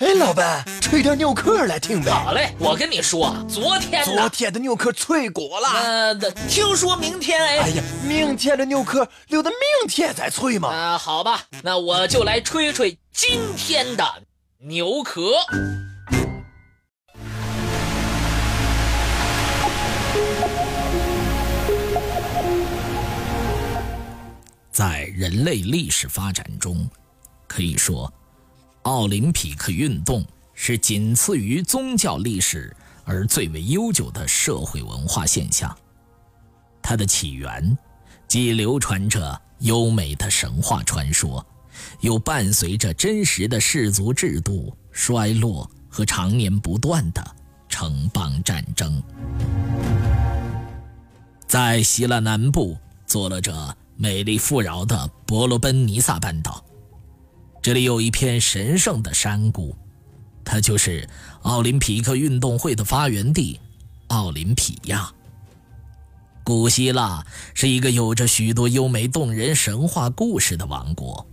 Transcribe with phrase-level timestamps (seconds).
[0.00, 2.10] 哎，老板，吹点牛壳来听呗。
[2.10, 5.68] 好嘞，我跟你说，昨天昨天的牛壳脆骨了。
[5.68, 6.14] 呃，
[6.48, 7.58] 听说明天哎。
[7.58, 10.70] 哎呀，明天的牛壳留到明天再吹嘛。
[10.70, 14.02] 啊，好吧，那我就来吹吹今天的
[14.60, 15.32] 牛壳。
[24.72, 26.88] 在人类历史发展中，
[27.46, 28.10] 可以说。
[28.82, 30.24] 奥林匹克运动
[30.54, 35.76] 是仅次于宗教历史而最为悠久的社会文化现象。
[36.80, 37.76] 它的起源
[38.26, 41.44] 既流传着优美的神话传说，
[42.00, 47.36] 又伴随着真实的氏族制度衰落和常年不断的
[47.68, 49.02] 城邦战争。
[51.46, 56.64] 在希腊南部坐落着美丽富饶的伯罗奔尼撒半岛。
[57.62, 59.76] 这里有一片神圣的山谷，
[60.42, 61.06] 它就是
[61.42, 63.60] 奥林匹克运动会的发源地——
[64.08, 65.12] 奥林匹亚。
[66.42, 71.24] 古希腊是一个有着许多优美动人神话故事的王国，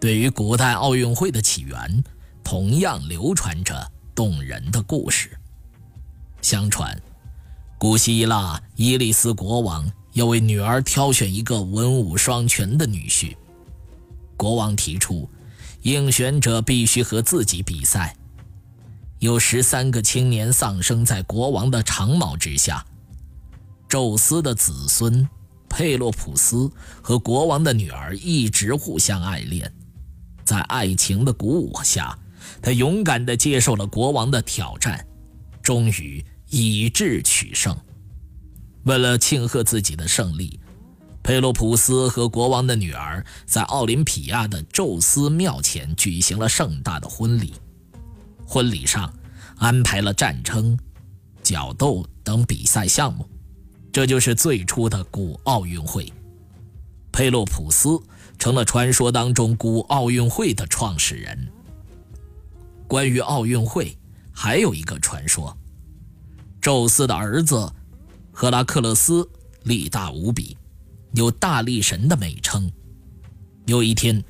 [0.00, 2.02] 对于古代奥运会的起源，
[2.42, 5.30] 同样流传着动人的故事。
[6.40, 6.98] 相传，
[7.78, 13.36] 古希腊伊利斯国王要为女儿挑选一个文武双全的女婿。
[14.36, 15.28] 国王提出，
[15.84, 18.16] 应选者必须和自己比赛。
[19.18, 22.84] 有十三个青年丧生在国王的长矛之下。
[23.86, 25.26] 宙斯的子孙
[25.68, 26.70] 佩洛普斯
[27.02, 29.70] 和国王的女儿一直互相爱恋，
[30.42, 32.18] 在爱情的鼓舞下，
[32.62, 35.06] 他勇敢地接受了国王的挑战，
[35.62, 37.76] 终于以智取胜。
[38.84, 40.58] 为了庆贺自己的胜利。
[41.24, 47.54] 佩洛普斯和国王的女儿在奥林匹亚的宙斯庙前举行了盛大的婚礼。
[48.46, 49.10] 婚礼上
[49.56, 50.78] 安排了战争、
[51.42, 53.26] 角斗等比赛项目，
[53.90, 56.12] 这就是最初的古奥运会。
[57.10, 57.98] 佩洛普斯
[58.38, 61.48] 成了传说当中古奥运会的创始人。
[62.86, 63.96] 关于奥运会，
[64.30, 65.56] 还有一个传说：
[66.60, 67.72] 宙斯的儿子
[68.30, 69.26] 赫拉克勒斯
[69.62, 70.54] 力大无比。
[71.14, 72.70] 有大力神的美称。
[73.66, 74.22] 有一天，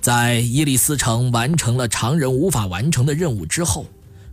[0.00, 3.86] 在伊利斯城完成了常人无法完成的任务之后，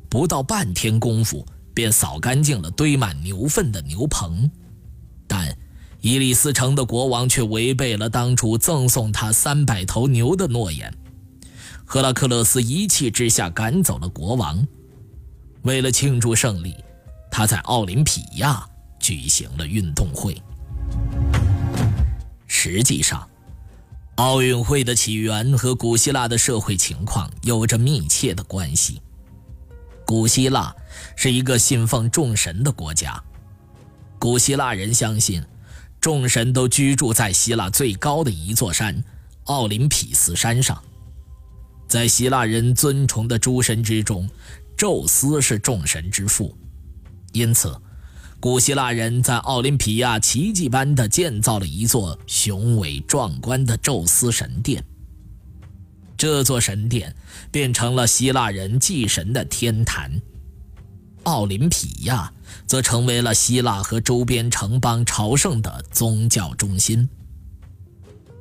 [0.07, 4.49] 不到半天功夫便扫干净了堆满牛粪的牛棚。
[5.27, 5.57] 但
[6.01, 10.93] 伊利斯城的国王却违背了当初赠送他三百头牛的诺言。
[11.85, 14.65] 赫拉克勒斯一气之下赶走了国王。
[15.63, 16.75] 为了庆祝胜利，
[17.29, 18.67] 他在奥林匹亚
[18.99, 20.41] 举行了运动会。
[22.63, 23.27] 实际上，
[24.17, 29.01] 奥运会的起源和古希腊的社会情况有着密切的关系。
[30.05, 30.71] 古希腊
[31.15, 33.19] 是一个信奉众神的国家，
[34.19, 35.43] 古希腊人相信，
[35.99, 39.03] 众神都居住在希腊最高的一座山——
[39.45, 40.79] 奥林匹斯山上。
[41.87, 44.29] 在希腊人尊崇的诸神之中，
[44.77, 46.55] 宙斯是众神之父，
[47.33, 47.75] 因此。
[48.41, 54.83] 古希腊人在奥林匹亚奇迹般地建造了一座雄伟壮观的宙斯神殿，
[56.17, 57.15] 这座神殿
[57.51, 60.19] 变成了希腊人祭神的天坛，
[61.21, 62.33] 奥林匹亚
[62.65, 67.07] 则成为了希腊和周边城邦朝圣的宗教中心。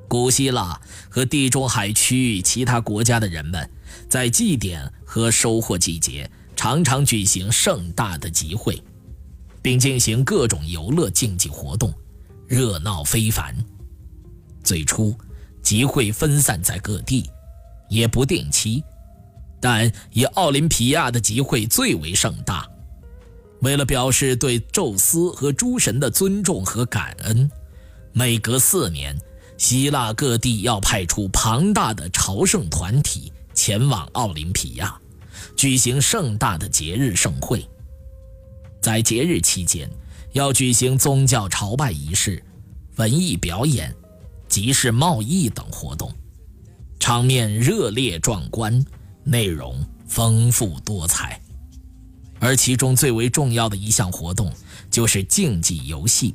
[0.09, 3.71] 古希腊和地中海区域其他国家的人们，
[4.09, 8.83] 在祭典和收获季节常常举行盛大的集会。
[9.63, 11.93] 并进行各种游乐竞技活动，
[12.47, 13.55] 热闹非凡。
[14.63, 15.15] 最初，
[15.63, 17.29] 集会分散在各地，
[17.89, 18.83] 也不定期，
[19.61, 22.67] 但以奥林匹亚的集会最为盛大。
[23.61, 27.51] 为了表示对宙斯和诸神的尊重和感恩，
[28.13, 29.15] 每隔四年，
[29.59, 34.99] 希腊各地要派出庞大的朝圣团体前往奥林匹亚，
[35.57, 37.69] 举行盛大的节日盛会。
[38.81, 39.91] 在节日期间，
[40.33, 42.43] 要举行宗教朝拜仪式、
[42.97, 43.95] 文艺表演、
[44.49, 46.13] 集市贸易等活动，
[46.99, 48.85] 场面热烈壮观，
[49.23, 51.41] 内容丰富多彩。
[52.39, 54.51] 而其中最为重要的一项活动
[54.91, 56.35] 就是竞技游戏。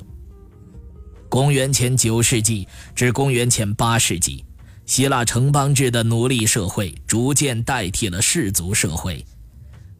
[1.28, 4.44] 公元前九世纪至公元前八世纪，
[4.86, 9.26] 希腊城邦制的奴隶社会逐渐代替了氏族社会，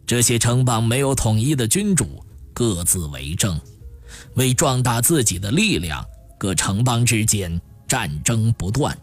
[0.06, 2.22] 这些城邦没有统一的君主。
[2.56, 3.60] 各自为政，
[4.36, 6.02] 为壮大自己的力量，
[6.38, 8.96] 各城邦之间战争不断。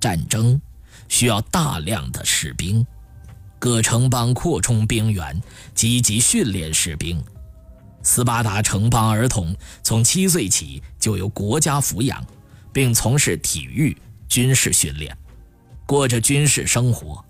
[0.00, 0.58] 战争
[1.06, 2.82] 需要大量的士兵，
[3.58, 5.38] 各城邦扩充兵源，
[5.74, 7.22] 积极训练士兵。
[8.02, 12.24] 斯巴达城邦儿童从七岁起就由国家抚养，
[12.72, 13.94] 并从事体育、
[14.30, 15.14] 军事训练，
[15.84, 17.22] 过着军事生活。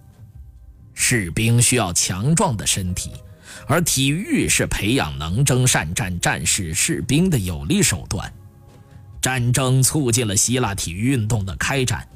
[0.95, 3.11] 士兵需要强壮的身体，
[3.67, 8.33] 而体育是培养能征善战战士士兵的有力手段。
[9.21, 12.09] 战争促进了希腊体育运动的开展，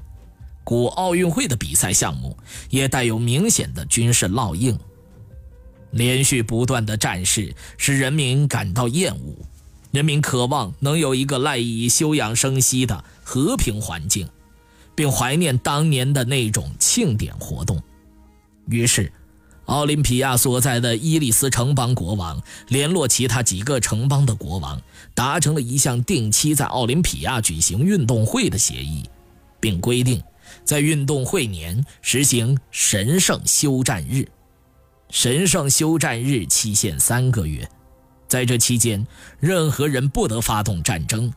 [0.65, 2.37] 古奥运会的比赛项目
[2.71, 4.79] 也带有明显的军事烙印。
[5.91, 9.37] 连续不断的战事使人民感到厌恶，
[9.93, 14.29] 人民渴望能有一个赖以休养生息的和平环境，
[14.97, 17.81] 并怀念当年的那种庆典活动。
[18.67, 19.13] 于是，
[19.67, 24.81] 奥林匹亚所在的伊利斯城邦国王联络其他几个城邦的国王，
[25.15, 29.09] 达成了一项定期在奥林匹亚举行运动会的协议，
[29.61, 30.23] 并规定
[30.65, 34.29] 在运动会年实行神圣休战日。
[35.11, 37.69] 神圣休战日期限三个月，
[38.29, 39.07] 在这期间，
[39.39, 41.33] 任何人不得发动战争。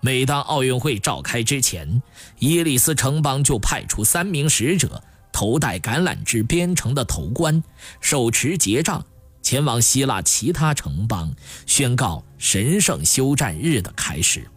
[0.00, 2.02] 每当奥运会召开之前，
[2.38, 5.02] 伊利斯城邦就派出三名使者，
[5.34, 7.60] 头戴橄榄枝编成的头冠，
[8.00, 9.04] 手持结杖，
[9.42, 11.34] 前往希腊其他城邦，
[11.66, 14.48] 宣告神圣休战日的开始，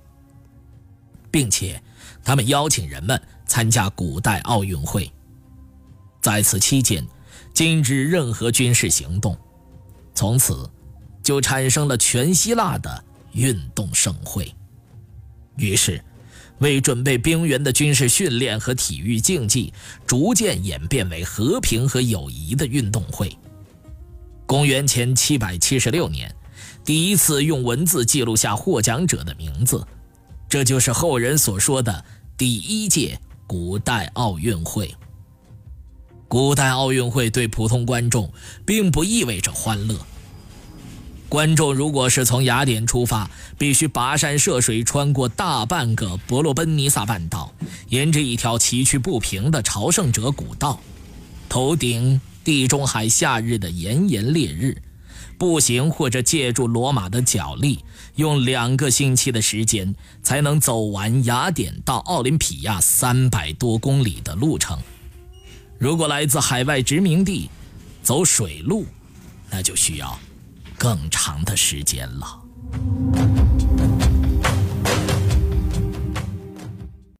[1.32, 1.82] 并且
[2.24, 5.12] 他们邀请人们参加古代奥运会。
[6.22, 7.04] 在此期间。
[7.54, 9.36] 禁止任何军事行动，
[10.14, 10.70] 从此
[11.24, 14.54] 就产生了全希腊的运动盛会。
[15.56, 16.00] 于是，
[16.60, 19.74] 为准备兵员的军事训练和体育竞技，
[20.06, 23.38] 逐渐演变为和平和友谊的运动会。
[24.46, 26.34] 公元前776年，
[26.84, 29.86] 第一次用文字记录下获奖者的名字，
[30.48, 32.04] 这就是后人所说的
[32.38, 34.94] 第一届古代奥运会。
[36.28, 38.32] 古代奥运会对普通观众
[38.66, 39.96] 并不意味着欢乐。
[41.30, 47.54] 观众如果是从雅典出发，必须跋山涉水，穿过大半个伯罗奔尼撒半岛，
[47.90, 50.80] 沿着一条崎岖不平的朝圣者古道，
[51.50, 54.82] 头顶地中海夏日的炎炎烈日，
[55.38, 57.84] 步行或者借助罗马的脚力，
[58.16, 59.94] 用两个星期的时间
[60.24, 64.80] 才能走完雅典到奥林匹亚三百多公里的路程。
[65.78, 67.50] 如果来自海外殖民地，
[68.02, 68.86] 走水路，
[69.52, 70.18] 那就需要
[70.78, 73.47] 更长的时间了。